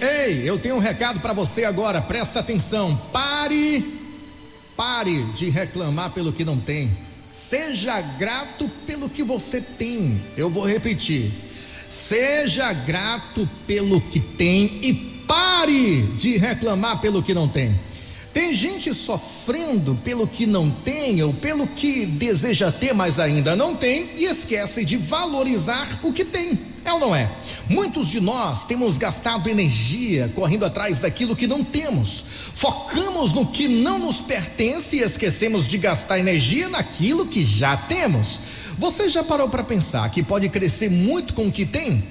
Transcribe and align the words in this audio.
Ei, 0.00 0.48
eu 0.48 0.58
tenho 0.58 0.76
um 0.76 0.80
recado 0.80 1.18
para 1.18 1.32
você 1.32 1.64
agora, 1.64 2.00
presta 2.00 2.38
atenção. 2.38 2.96
Pare, 3.12 3.84
pare 4.76 5.24
de 5.34 5.50
reclamar 5.50 6.10
pelo 6.12 6.32
que 6.32 6.44
não 6.44 6.58
tem. 6.58 6.96
Seja 7.30 8.00
grato 8.00 8.70
pelo 8.86 9.08
que 9.08 9.24
você 9.24 9.60
tem. 9.60 10.20
Eu 10.36 10.48
vou 10.48 10.64
repetir. 10.64 11.32
Seja 11.88 12.72
grato 12.72 13.48
pelo 13.66 14.00
que 14.00 14.20
tem 14.20 14.78
e 14.82 14.94
pare 15.26 16.02
de 16.16 16.36
reclamar 16.36 17.00
pelo 17.00 17.22
que 17.22 17.34
não 17.34 17.48
tem. 17.48 17.74
Tem 18.32 18.54
gente 18.54 18.94
sofrendo 18.94 19.96
pelo 20.04 20.28
que 20.28 20.46
não 20.46 20.70
tem 20.70 21.20
ou 21.24 21.34
pelo 21.34 21.66
que 21.66 22.06
deseja 22.06 22.70
ter, 22.70 22.92
mas 22.92 23.18
ainda 23.18 23.56
não 23.56 23.74
tem 23.74 24.10
e 24.16 24.26
esquece 24.26 24.84
de 24.84 24.96
valorizar 24.96 25.98
o 26.04 26.12
que 26.12 26.24
tem. 26.24 26.67
É 26.88 26.92
ou 26.94 26.98
não 26.98 27.14
é? 27.14 27.30
Muitos 27.68 28.08
de 28.08 28.18
nós 28.18 28.64
temos 28.64 28.96
gastado 28.96 29.50
energia 29.50 30.32
correndo 30.34 30.64
atrás 30.64 30.98
daquilo 30.98 31.36
que 31.36 31.46
não 31.46 31.62
temos. 31.62 32.24
Focamos 32.54 33.30
no 33.30 33.44
que 33.44 33.68
não 33.68 33.98
nos 33.98 34.22
pertence 34.22 34.96
e 34.96 35.02
esquecemos 35.02 35.68
de 35.68 35.76
gastar 35.76 36.18
energia 36.18 36.66
naquilo 36.70 37.26
que 37.26 37.44
já 37.44 37.76
temos. 37.76 38.40
Você 38.78 39.10
já 39.10 39.22
parou 39.22 39.50
para 39.50 39.62
pensar 39.62 40.10
que 40.10 40.22
pode 40.22 40.48
crescer 40.48 40.90
muito 40.90 41.34
com 41.34 41.48
o 41.48 41.52
que 41.52 41.66
tem? 41.66 42.02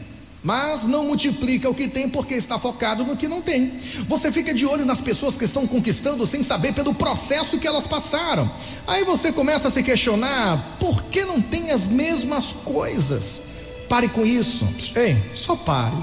mas 0.43 0.85
não 0.85 1.03
multiplica 1.03 1.69
o 1.69 1.73
que 1.73 1.89
tem 1.89 2.07
porque 2.07 2.35
está 2.35 2.57
focado 2.57 3.03
no 3.03 3.17
que 3.17 3.27
não 3.27 3.41
tem. 3.41 3.73
Você 4.07 4.31
fica 4.31 4.53
de 4.53 4.65
olho 4.65 4.85
nas 4.85 5.01
pessoas 5.01 5.35
que 5.35 5.43
estão 5.43 5.67
conquistando 5.67 6.25
sem 6.25 6.41
saber 6.41 6.73
pelo 6.73 6.93
processo 6.93 7.57
que 7.57 7.67
elas 7.67 7.85
passaram. 7.85 8.49
Aí 8.85 9.03
você 9.03 9.33
começa 9.33 9.67
a 9.67 9.71
se 9.71 9.83
questionar 9.83 10.77
por 10.79 11.03
que 11.05 11.25
não 11.25 11.41
tem 11.41 11.71
as 11.71 11.87
mesmas 11.87 12.53
coisas. 12.63 13.46
Pare 13.89 14.09
com 14.09 14.25
isso. 14.25 14.67
Ei, 14.95 15.17
só 15.33 15.55
pare. 15.55 15.95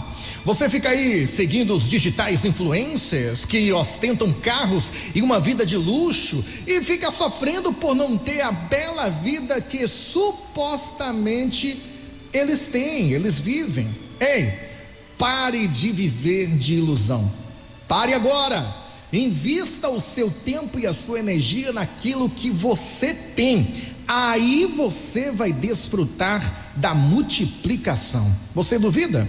Você 0.45 0.69
fica 0.69 0.91
aí 0.91 1.27
seguindo 1.27 1.75
os 1.75 1.88
digitais 1.88 2.45
influencers 2.45 3.47
que 3.47 3.73
ostentam 3.73 4.33
carros 4.33 4.84
e 5.15 5.23
uma 5.23 5.41
vida 5.41 5.65
de 5.65 5.77
luxo 5.77 6.45
e 6.67 6.83
fica 6.83 7.11
sofrendo 7.11 7.73
por 7.73 7.95
não 7.95 8.19
ter 8.19 8.42
a 8.42 8.53
bela 8.53 9.08
vida 9.08 9.61
que 9.61 9.89
supostamente 9.89 11.83
eles 12.33 12.67
têm, 12.67 13.12
eles 13.12 13.41
vivem. 13.41 13.89
Ei, 14.20 14.53
pare 15.17 15.67
de 15.67 15.92
viver 15.92 16.48
de 16.56 16.75
ilusão. 16.75 17.30
Pare 17.89 18.12
agora. 18.12 18.84
Invista 19.12 19.89
o 19.89 20.01
seu 20.01 20.28
tempo 20.30 20.78
e 20.78 20.86
a 20.86 20.92
sua 20.92 21.20
energia 21.20 21.73
naquilo 21.73 22.28
que 22.28 22.51
você 22.51 23.14
tem. 23.14 23.94
Aí 24.06 24.66
você 24.77 25.30
vai 25.30 25.52
desfrutar 25.52 26.72
da 26.77 26.94
multiplicação. 26.94 28.30
Você 28.55 28.78
duvida? 28.78 29.28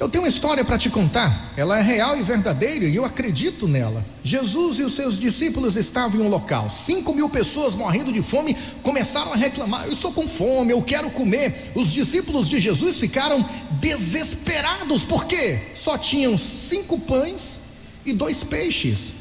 Eu 0.00 0.08
tenho 0.08 0.22
uma 0.22 0.30
história 0.30 0.64
para 0.64 0.78
te 0.78 0.88
contar. 0.88 1.52
Ela 1.56 1.80
é 1.80 1.82
real 1.82 2.16
e 2.16 2.22
verdadeira 2.22 2.84
e 2.84 2.94
eu 2.94 3.04
acredito 3.04 3.66
nela. 3.66 4.04
Jesus 4.22 4.78
e 4.78 4.82
os 4.82 4.94
seus 4.94 5.18
discípulos 5.18 5.74
estavam 5.74 6.20
em 6.20 6.24
um 6.24 6.28
local. 6.28 6.70
Cinco 6.70 7.12
mil 7.12 7.28
pessoas 7.28 7.74
morrendo 7.74 8.12
de 8.12 8.22
fome 8.22 8.56
começaram 8.80 9.32
a 9.32 9.36
reclamar: 9.36 9.86
Eu 9.86 9.92
estou 9.92 10.12
com 10.12 10.28
fome, 10.28 10.72
eu 10.72 10.80
quero 10.82 11.10
comer. 11.10 11.72
Os 11.74 11.92
discípulos 11.92 12.48
de 12.48 12.60
Jesus 12.60 12.96
ficaram 12.96 13.44
desesperados 13.80 15.02
porque 15.02 15.58
só 15.74 15.98
tinham 15.98 16.38
cinco 16.38 17.00
pães 17.00 17.58
e 18.06 18.12
dois 18.12 18.44
peixes. 18.44 19.14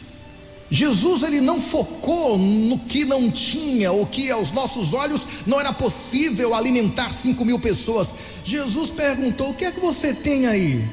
Jesus 0.70 1.24
ele 1.24 1.40
não 1.40 1.62
focou 1.62 2.38
no 2.38 2.78
que 2.80 3.06
não 3.06 3.32
tinha, 3.32 3.92
ou 3.92 4.06
que 4.06 4.30
aos 4.30 4.52
nossos 4.52 4.94
olhos 4.94 5.26
não 5.46 5.60
era 5.60 5.72
possível 5.72 6.54
alimentar 6.54 7.14
cinco 7.14 7.46
mil 7.46 7.58
pessoas. 7.58 8.14
Jesus 8.44 8.90
perguntou: 8.90 9.50
O 9.50 9.54
que 9.54 9.66
é 9.66 9.72
que 9.72 9.80
você 9.80 10.14
tem 10.14 10.46
aí? 10.46 10.84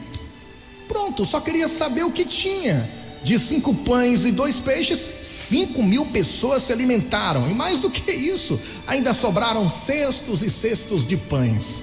Pronto, 0.86 1.24
só 1.24 1.40
queria 1.40 1.68
saber 1.68 2.04
o 2.04 2.12
que 2.12 2.24
tinha. 2.24 2.88
De 3.24 3.38
cinco 3.38 3.74
pães 3.74 4.26
e 4.26 4.30
dois 4.30 4.60
peixes, 4.60 5.06
cinco 5.22 5.82
mil 5.82 6.04
pessoas 6.04 6.64
se 6.64 6.72
alimentaram. 6.72 7.50
E 7.50 7.54
mais 7.54 7.78
do 7.78 7.90
que 7.90 8.12
isso, 8.12 8.60
ainda 8.86 9.14
sobraram 9.14 9.68
cestos 9.68 10.42
e 10.42 10.50
cestos 10.50 11.06
de 11.06 11.16
pães. 11.16 11.82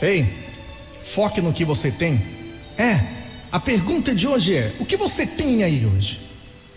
Ei, 0.00 0.24
foque 1.02 1.40
no 1.40 1.52
que 1.52 1.64
você 1.64 1.90
tem. 1.90 2.22
É, 2.78 3.00
pergunta 3.64 4.14
de 4.14 4.26
hoje 4.26 4.54
é: 4.54 4.74
o 4.78 4.84
que 4.84 4.96
você 4.96 5.26
tem 5.26 5.64
aí 5.64 5.86
hoje? 5.86 6.20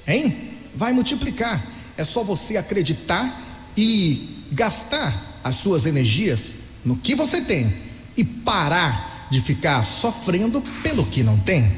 Hein? 0.08 0.36
Vai 0.76 0.94
multiplicar. 0.94 1.64
É 1.98 2.04
só 2.04 2.24
você 2.24 2.58
acreditar 2.58 3.44
e 3.76 4.46
gastar 4.52 5.40
as 5.44 5.58
suas 5.58 5.86
energias 5.86 6.56
no 6.86 6.96
que 6.96 7.16
você 7.16 7.42
tem 7.42 7.74
e 8.16 8.24
parar 8.24 9.28
de 9.30 9.42
ficar 9.42 9.84
sofrendo 9.84 10.62
pelo 10.82 11.06
que 11.06 11.24
não 11.24 11.38
tem. 11.40 11.72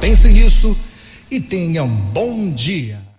Pense 0.00 0.28
nisso 0.28 0.76
e 1.30 1.40
tenha 1.40 1.82
um 1.82 1.94
bom 1.94 2.52
dia. 2.52 3.11